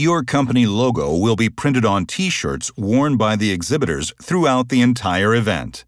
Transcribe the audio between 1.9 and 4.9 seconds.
t shirts worn by the exhibitors throughout the